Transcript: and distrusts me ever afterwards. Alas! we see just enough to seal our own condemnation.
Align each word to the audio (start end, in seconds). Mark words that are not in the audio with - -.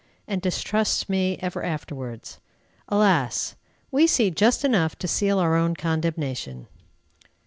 and 0.27 0.41
distrusts 0.41 1.07
me 1.07 1.37
ever 1.41 1.61
afterwards. 1.61 2.39
Alas! 2.89 3.55
we 3.91 4.07
see 4.07 4.31
just 4.31 4.65
enough 4.65 4.95
to 4.97 5.07
seal 5.07 5.37
our 5.37 5.55
own 5.55 5.75
condemnation. 5.75 6.65